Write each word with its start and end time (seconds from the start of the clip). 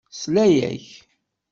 Tesla-ak. 0.11 0.87